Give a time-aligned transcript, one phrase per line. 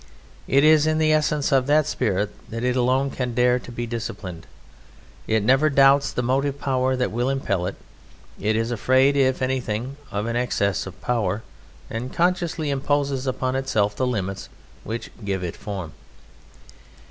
[0.47, 3.85] It is in the essence of that spirit that it alone can dare to be
[3.85, 4.47] disciplined.
[5.27, 7.75] It never doubts the motive power that will impel it;
[8.39, 11.43] it is afraid, if anything, of an excess of power,
[11.87, 14.49] and consciously imposes upon itself the limits
[14.83, 15.93] which give it form.